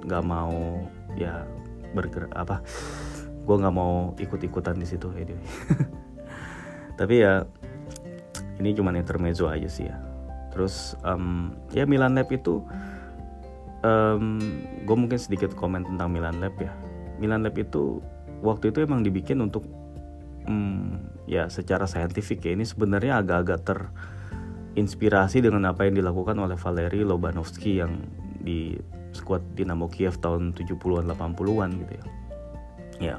[0.07, 0.87] nggak mau
[1.19, 1.43] ya
[1.91, 2.63] bergerak apa,
[3.43, 5.43] gue nggak mau ikut-ikutan di situ, anyway.
[7.01, 7.43] tapi ya
[8.61, 9.96] ini cuma intermezzo aja sih ya.
[10.53, 12.61] Terus um, ya Milan Lab itu
[13.81, 14.38] um,
[14.85, 16.70] gue mungkin sedikit komen tentang Milan Lab ya.
[17.16, 18.05] Milan Lab itu
[18.44, 19.64] waktu itu emang dibikin untuk
[20.44, 22.53] um, ya secara saintifik ya.
[22.53, 28.05] Ini sebenarnya agak-agak terinspirasi dengan apa yang dilakukan oleh Valeri Lobanovsky yang
[28.40, 28.77] di
[29.16, 32.05] skuad Dinamo Kiev tahun 70-an 80-an gitu ya.
[33.01, 33.16] Ya,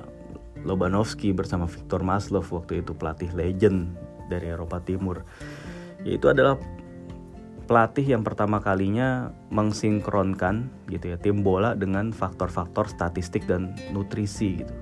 [0.62, 3.98] Lobanovsky bersama Viktor Maslov waktu itu pelatih legend
[4.32, 5.28] dari Eropa Timur.
[6.08, 6.56] Yaitu adalah
[7.72, 14.76] pelatih yang pertama kalinya mengsinkronkan gitu ya tim bola dengan faktor-faktor statistik dan nutrisi gitu.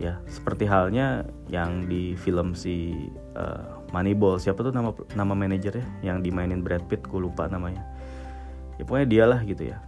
[0.00, 4.40] Ya seperti halnya yang di film si uh, Moneyball.
[4.40, 6.00] Siapa tuh nama nama manajernya?
[6.00, 7.84] Yang dimainin Brad Pitt gue lupa namanya.
[8.80, 9.78] Ya pokoknya dialah gitu ya.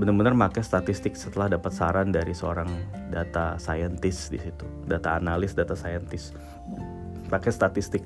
[0.00, 2.72] Benar-benar pakai statistik setelah dapat saran dari seorang
[3.12, 4.64] data scientist di situ.
[4.88, 6.32] Data analis data scientist
[7.30, 8.02] pakai statistik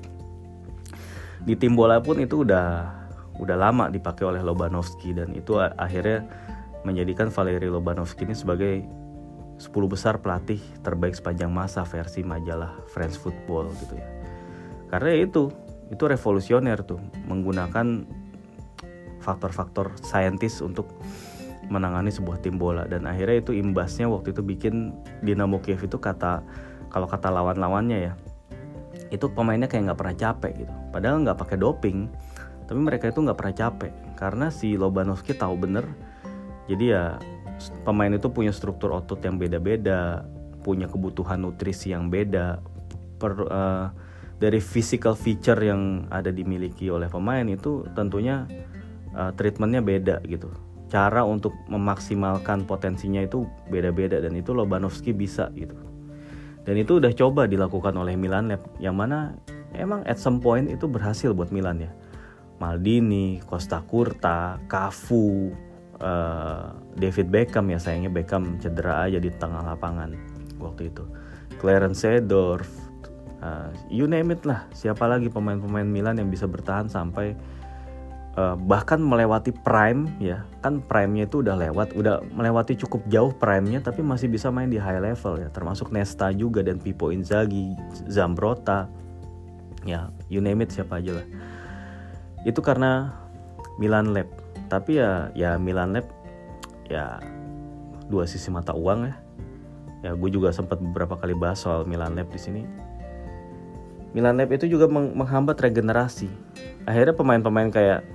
[1.45, 2.89] di tim bola pun itu udah
[3.37, 6.25] udah lama dipakai oleh Lobanovsky dan itu akhirnya
[6.81, 8.85] menjadikan Valery Lobanovsky ini sebagai
[9.55, 14.07] 10 besar pelatih terbaik sepanjang masa versi majalah French Football gitu ya.
[14.91, 15.53] Karena itu
[15.93, 18.03] itu revolusioner tuh menggunakan
[19.21, 20.89] faktor-faktor saintis untuk
[21.69, 24.93] menangani sebuah tim bola dan akhirnya itu imbasnya waktu itu bikin
[25.25, 26.45] Dinamo Kiev itu kata
[26.93, 28.13] kalau kata lawan-lawannya ya
[29.13, 30.73] itu pemainnya kayak nggak pernah capek gitu.
[30.89, 32.09] Padahal nggak pakai doping
[32.65, 33.91] tapi mereka itu nggak pernah capek.
[34.17, 35.85] Karena si Lobanovski tahu bener
[36.65, 37.03] jadi ya
[37.85, 40.25] pemain itu punya struktur otot yang beda-beda
[40.65, 42.57] punya kebutuhan nutrisi yang beda.
[43.15, 43.93] Per, uh,
[44.35, 48.43] dari physical feature yang ada dimiliki oleh pemain itu tentunya
[49.15, 50.51] uh, treatmentnya beda gitu.
[50.91, 55.94] Cara untuk memaksimalkan potensinya itu beda-beda dan itu Lobanovski bisa gitu
[56.65, 59.37] dan itu udah coba dilakukan oleh Milan Lab yang mana
[59.77, 61.91] emang at some point itu berhasil buat Milan ya.
[62.55, 65.51] Maldini, Costa Curta, Cafu,
[65.99, 70.15] uh, David Beckham ya sayangnya Beckham cedera aja di tengah lapangan
[70.57, 71.03] waktu itu.
[71.61, 72.67] Clarence Seedorf
[73.45, 77.37] uh, you name it lah siapa lagi pemain-pemain Milan yang bisa bertahan sampai
[78.35, 83.81] uh, bahkan melewati prime ya kan prime-nya itu udah lewat udah melewati cukup jauh prime-nya
[83.81, 85.49] tapi masih bisa main di high level ya.
[85.51, 87.73] Termasuk Nesta juga dan Pippo Inzaghi
[88.07, 88.87] Zambrotta
[89.87, 91.27] ya you name it siapa aja lah.
[92.45, 93.15] Itu karena
[93.81, 94.29] Milan Lab
[94.67, 96.07] tapi ya ya Milan Lab
[96.91, 97.19] ya
[98.11, 99.15] dua sisi mata uang ya.
[100.05, 102.61] Ya gue juga sempat beberapa kali bahas soal Milan Lab di sini.
[104.13, 106.29] Milan Lab itu juga meng menghambat regenerasi.
[106.85, 108.14] Akhirnya pemain-pemain kayak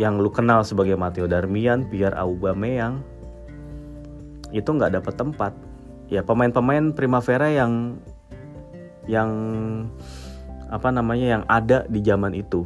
[0.00, 3.04] yang lu kenal sebagai Matteo Darmian, Pierre Aubameyang
[4.52, 5.52] itu nggak dapat tempat
[6.12, 7.96] ya pemain-pemain Primavera yang
[9.08, 9.30] yang
[10.68, 12.64] apa namanya yang ada di zaman itu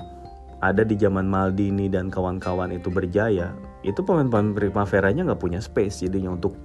[0.61, 3.53] ada di zaman Maldini dan kawan-kawan itu berjaya,
[3.85, 6.57] itu pemain-pemain Primaveranya nggak punya space jadinya untuk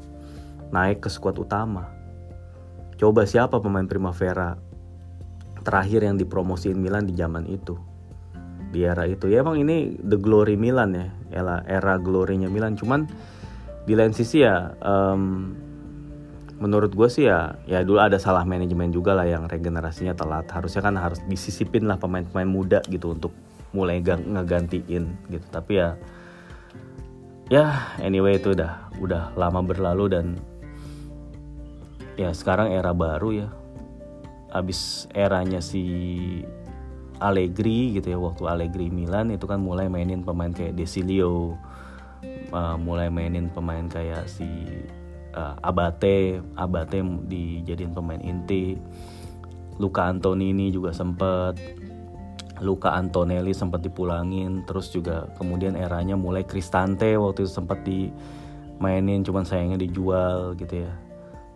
[0.72, 1.92] naik ke skuad utama.
[2.96, 4.56] Coba siapa pemain Primavera
[5.62, 7.76] terakhir yang dipromosiin Milan di zaman itu?
[8.72, 12.80] Di era itu ya emang ini the glory Milan ya, era era glorinya Milan.
[12.80, 13.06] Cuman
[13.84, 15.52] di lain sisi ya, um,
[16.58, 20.48] menurut gue sih ya, ya dulu ada salah manajemen juga lah yang regenerasinya telat.
[20.48, 23.36] Harusnya kan harus disisipin lah pemain-pemain muda gitu untuk
[23.72, 25.96] mulai ngegantiin gitu tapi ya
[27.48, 30.26] ya anyway itu udah udah lama berlalu dan
[32.20, 33.50] ya sekarang era baru ya
[34.52, 35.84] abis eranya si
[37.22, 41.56] Allegri gitu ya waktu Allegri Milan itu kan mulai mainin pemain kayak Desilio
[42.50, 44.50] uh, mulai mainin pemain kayak si
[45.38, 48.76] uh, Abate Abate dijadiin pemain inti.
[49.80, 51.58] Luka Antonini juga sempet
[52.62, 59.42] Luka Antonelli sempat dipulangin terus juga kemudian eranya mulai Cristante waktu itu sempat dimainin cuman
[59.42, 60.94] sayangnya dijual gitu ya.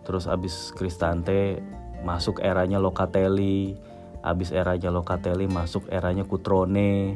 [0.02, 1.62] Terus abis Cristante
[2.02, 3.78] masuk eranya Locatelli
[4.26, 7.14] abis eranya Locatelli masuk eranya Cutrone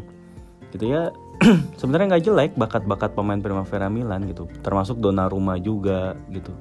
[0.71, 1.11] gitu ya.
[1.81, 4.47] Sebenarnya nggak jelek bakat-bakat pemain Primavera Milan gitu.
[4.63, 6.55] Termasuk Donnarumma juga gitu.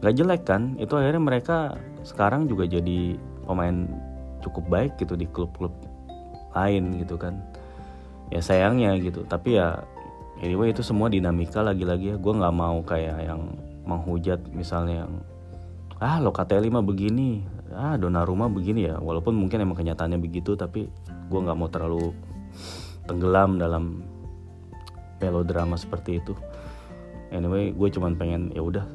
[0.00, 0.62] Nggak jelek kan?
[0.80, 3.86] Itu akhirnya mereka sekarang juga jadi pemain
[4.42, 5.74] cukup baik gitu di klub-klub
[6.56, 7.36] lain gitu kan.
[8.32, 9.28] Ya sayangnya gitu.
[9.28, 9.84] Tapi ya
[10.40, 12.16] anyway itu semua dinamika lagi-lagi ya.
[12.16, 13.52] Gue nggak mau kayak yang
[13.84, 15.12] menghujat misalnya yang
[16.02, 17.42] ah Locatelli mah begini
[17.74, 18.96] ah Donnarumma begini ya.
[19.00, 20.88] Walaupun mungkin emang kenyataannya begitu tapi
[21.28, 22.12] gue nggak mau terlalu
[23.08, 24.04] tenggelam dalam
[25.18, 26.34] melodrama seperti itu.
[27.32, 28.86] Anyway gue cuman pengen ya udah.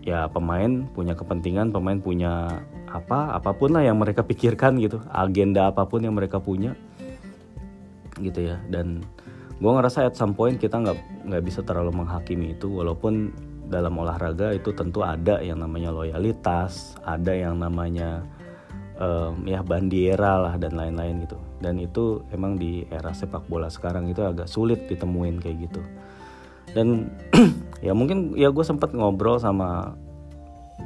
[0.00, 5.02] Ya pemain punya kepentingan pemain punya apa apa pun lah yang mereka pikirkan gitu.
[5.10, 6.72] Agenda apa pun yang mereka punya.
[8.16, 8.56] Gitu ya.
[8.70, 9.04] Dan
[9.60, 13.28] gue ngerasa at some point kita nggak nggak bisa terlalu menghakimi itu walaupun
[13.70, 18.26] dalam olahraga itu tentu ada yang namanya loyalitas ada yang namanya
[19.00, 21.38] um, ya bandiera lah dan lain-lain gitu.
[21.58, 25.80] Dan itu emang di era sepak bola sekarang itu agak sulit ditemuin kayak gitu.
[26.76, 27.10] Dan
[27.86, 29.96] ya mungkin ya gue sempat ngobrol sama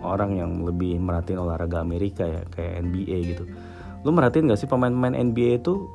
[0.00, 3.44] orang yang lebih merhatiin olahraga Amerika ya kayak NBA gitu.
[4.06, 5.90] Lu merhatiin gak sih pemain-pemain NBA itu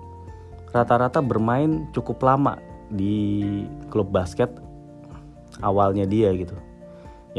[0.69, 2.57] rata-rata bermain cukup lama
[2.89, 3.41] di
[3.89, 4.49] klub basket
[5.61, 6.57] awalnya dia gitu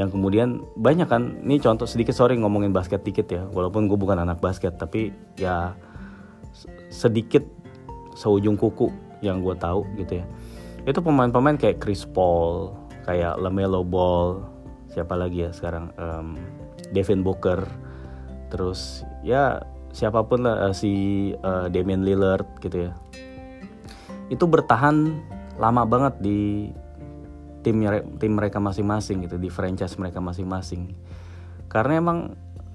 [0.00, 4.16] yang kemudian banyak kan ini contoh sedikit sorry ngomongin basket dikit ya walaupun gue bukan
[4.16, 5.76] anak basket tapi ya
[6.88, 7.44] sedikit
[8.16, 8.88] seujung kuku
[9.20, 10.26] yang gue tahu gitu ya.
[10.88, 12.72] Itu pemain-pemain kayak Chris Paul
[13.04, 14.40] kayak Lamelo Ball
[14.88, 16.40] siapa lagi ya sekarang um,
[16.96, 17.68] Devin Booker
[18.48, 22.92] terus ya siapa pun lah uh, si uh, Damian Lillard gitu ya.
[24.32, 25.20] Itu bertahan
[25.60, 26.72] lama banget di
[27.60, 27.84] tim
[28.16, 30.92] tim mereka masing-masing gitu di franchise mereka masing-masing.
[31.70, 32.18] Karena emang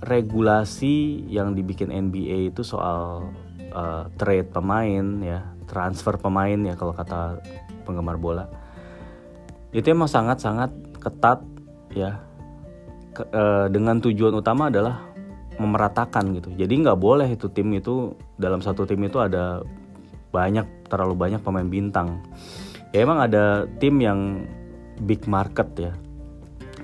[0.04, 3.32] regulasi yang dibikin NBA itu soal
[3.74, 7.41] uh, trade pemain ya transfer pemain ya kalau kata
[7.88, 8.45] penggemar bola
[9.76, 10.71] itu emang sangat-sangat
[11.04, 11.43] ketat
[11.91, 12.24] ya.
[13.12, 15.04] Ke, uh, dengan tujuan utama adalah
[15.60, 16.52] memeratakan gitu.
[16.56, 19.63] Jadi nggak boleh itu tim itu dalam satu tim itu ada
[20.32, 22.24] banyak terlalu banyak pemain bintang.
[22.95, 24.48] Ya emang ada tim yang
[25.03, 25.93] big market ya.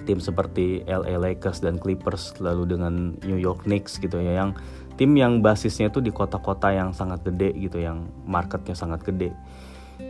[0.03, 4.57] Tim seperti LA Lakers dan Clippers lalu dengan New York Knicks gitu ya yang
[4.97, 9.31] tim yang basisnya itu di kota-kota yang sangat gede gitu yang marketnya sangat gede.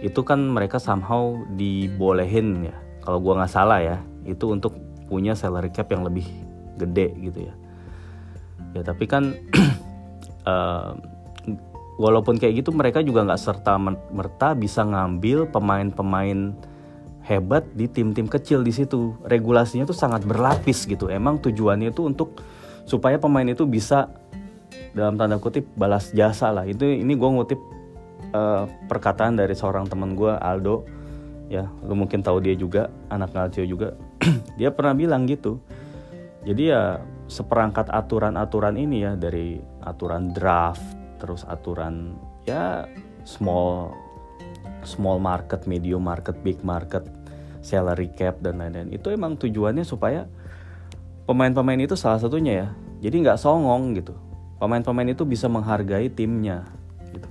[0.01, 2.75] Itu kan mereka somehow dibolehin ya.
[3.03, 4.77] Kalau gua nggak salah ya itu untuk
[5.11, 6.23] punya salary cap yang lebih
[6.79, 7.53] gede gitu ya.
[8.71, 9.35] Ya tapi kan
[10.47, 10.95] uh,
[12.01, 13.75] walaupun kayak gitu mereka juga nggak serta
[14.09, 16.70] merta bisa ngambil pemain-pemain
[17.31, 19.15] hebat di tim-tim kecil di situ.
[19.23, 21.07] Regulasinya tuh sangat berlapis gitu.
[21.07, 22.43] Emang tujuannya itu untuk
[22.83, 24.11] supaya pemain itu bisa
[24.91, 26.67] dalam tanda kutip balas jasa lah.
[26.67, 27.59] Itu ini gue ngutip
[28.35, 30.83] uh, perkataan dari seorang teman gue Aldo.
[31.47, 33.95] Ya lu mungkin tahu dia juga anak Calcio juga.
[34.59, 35.59] Dia pernah bilang gitu.
[36.47, 39.55] Jadi ya seperangkat aturan-aturan ini ya dari
[39.87, 40.83] aturan draft
[41.15, 42.83] terus aturan ya
[43.23, 43.93] small
[44.83, 47.05] small market medium market big market
[47.61, 48.91] salary cap dan lain-lain.
[48.91, 50.25] Itu emang tujuannya supaya
[51.29, 52.67] pemain-pemain itu salah satunya ya.
[53.01, 54.13] Jadi nggak songong gitu.
[54.61, 56.65] Pemain-pemain itu bisa menghargai timnya
[57.13, 57.29] gitu.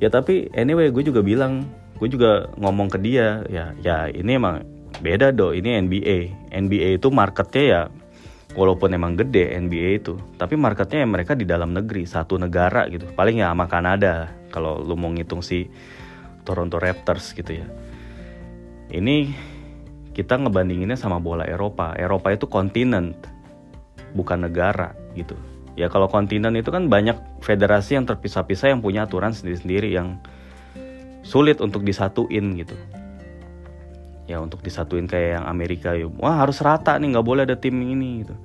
[0.00, 1.64] Ya tapi anyway gue juga bilang
[1.96, 4.64] gue juga ngomong ke dia ya ya ini emang
[5.00, 5.56] beda do.
[5.56, 6.18] Ini NBA
[6.52, 7.80] NBA itu marketnya ya
[8.52, 13.08] walaupun emang gede NBA itu tapi marketnya ya mereka di dalam negeri satu negara gitu.
[13.16, 15.64] Paling ya sama Kanada kalau lu mau ngitung si
[16.44, 17.66] Toronto Raptors gitu ya
[18.94, 19.34] ini
[20.14, 21.92] kita ngebandinginnya sama bola Eropa.
[21.98, 23.18] Eropa itu kontinen
[24.14, 25.34] bukan negara gitu.
[25.74, 30.22] Ya kalau kontinen itu kan banyak federasi yang terpisah-pisah yang punya aturan sendiri-sendiri yang
[31.26, 32.78] sulit untuk disatuin gitu.
[34.30, 37.74] Ya untuk disatuin kayak yang Amerika ya wah harus rata nih nggak boleh ada tim
[37.74, 38.38] ini gitu.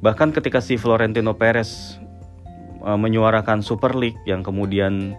[0.00, 2.00] Bahkan ketika si Florentino Perez
[2.80, 5.12] uh, menyuarakan Super League yang kemudian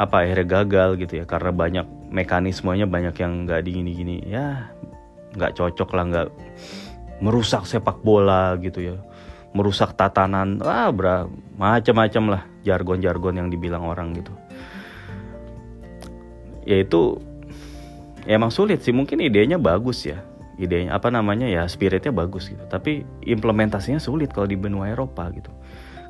[0.00, 1.24] apa akhirnya gagal gitu ya.
[1.28, 4.72] Karena banyak mekanismenya banyak yang nggak gini-gini ya
[5.30, 6.28] nggak cocok lah nggak
[7.20, 8.96] merusak sepak bola gitu ya.
[9.52, 11.28] Merusak tatanan ah bra
[11.60, 14.32] macam-macam lah jargon-jargon yang dibilang orang gitu.
[16.64, 17.20] Yaitu
[18.24, 18.96] ya emang sulit sih.
[18.96, 20.24] Mungkin idenya bagus ya.
[20.56, 22.64] Idenya apa namanya ya spiritnya bagus gitu.
[22.72, 25.52] Tapi implementasinya sulit kalau di benua Eropa gitu.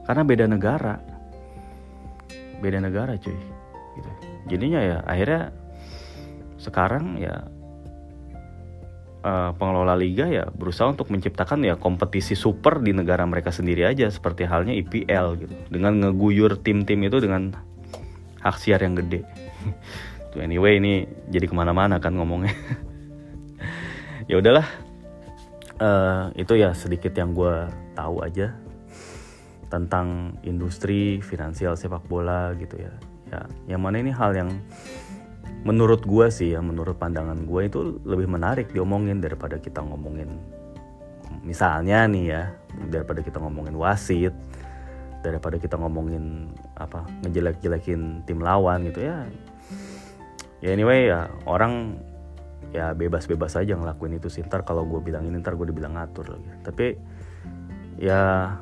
[0.07, 0.95] Karena beda negara.
[2.61, 3.61] Beda negara cuy
[4.01, 4.11] gitu
[4.57, 5.53] jadinya ya akhirnya
[6.57, 7.45] sekarang ya
[9.25, 14.09] uh, pengelola liga ya berusaha untuk menciptakan ya kompetisi super di negara mereka sendiri aja
[14.09, 17.53] seperti halnya IPL gitu dengan ngeguyur tim-tim itu dengan
[18.41, 19.25] hak siar yang gede
[20.39, 22.55] anyway ini jadi ke mana-mana kan ngomongnya.
[24.31, 24.67] ya udahlah,
[25.83, 27.67] uh, itu ya sedikit yang gue
[27.99, 28.55] tahu aja
[29.71, 32.95] tentang industri finansial sepak bola gitu ya.
[33.31, 34.51] Ya, yang mana ini hal yang
[35.63, 40.41] menurut gue sih ya, menurut pandangan gue itu lebih menarik diomongin daripada kita ngomongin
[41.47, 42.43] misalnya nih ya,
[42.91, 44.35] daripada kita ngomongin wasit,
[45.23, 49.29] daripada kita ngomongin apa ngejelek-jelekin tim lawan gitu ya.
[50.61, 51.97] Ya anyway ya orang
[52.71, 54.45] ya bebas-bebas aja ngelakuin itu sih.
[54.45, 56.51] Ntar kalau gue bilang ini ntar gue dibilang ngatur lagi.
[56.65, 56.87] Tapi
[58.01, 58.53] ya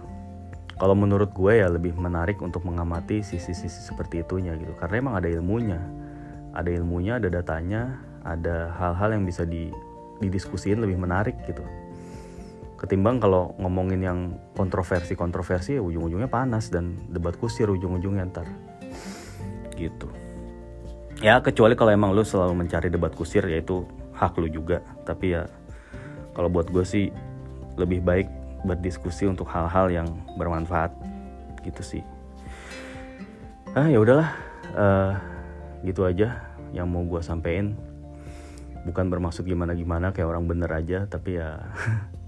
[0.78, 4.70] kalau menurut gue ya lebih menarik untuk mengamati sisi-sisi seperti itunya gitu.
[4.78, 5.82] Karena emang ada ilmunya.
[6.54, 9.74] Ada ilmunya ada datanya ada hal-hal yang bisa di
[10.22, 11.66] didiskusiin lebih menarik gitu.
[12.78, 14.18] Ketimbang kalau ngomongin yang
[14.54, 18.46] kontroversi-kontroversi ya ujung-ujungnya panas dan debat kusir ujung-ujungnya ntar.
[19.74, 20.06] Gitu.
[21.18, 23.82] Ya kecuali kalau emang lu selalu mencari debat kusir yaitu
[24.14, 24.78] hak lu juga.
[25.02, 25.50] Tapi ya
[26.38, 27.10] kalau buat gue sih
[27.74, 30.90] lebih baik berdiskusi untuk hal-hal yang bermanfaat
[31.62, 32.02] gitu sih.
[33.76, 34.32] Ah ya udahlah
[34.74, 35.12] uh,
[35.84, 36.42] gitu aja
[36.74, 37.76] yang mau gue sampein.
[38.86, 41.60] Bukan bermaksud gimana gimana kayak orang bener aja tapi ya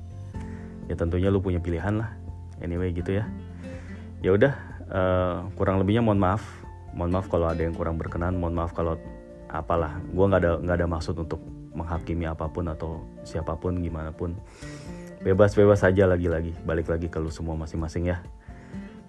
[0.90, 2.10] ya tentunya lu punya pilihan lah.
[2.60, 3.24] Anyway gitu ya.
[4.20, 4.52] Ya udah
[4.92, 6.44] uh, kurang lebihnya mohon maaf.
[6.92, 9.00] Mohon maaf kalau ada yang kurang berkenan mohon maaf kalau
[9.48, 9.98] apalah.
[10.12, 11.40] Gue nggak ada nggak ada maksud untuk
[11.70, 14.34] menghakimi apa pun atau siapa pun gimana pun
[15.20, 18.18] bebas bebas saja lagi lagi balik lagi ke lu semua masing-masing ya.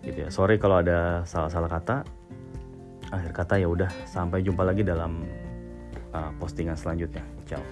[0.01, 0.30] Gitu ya.
[0.34, 2.03] Sorry kalau ada salah-salah kata.
[3.12, 3.91] Akhir kata ya udah.
[4.07, 5.24] Sampai jumpa lagi dalam
[6.12, 7.24] uh, postingan selanjutnya.
[7.47, 7.64] Ciao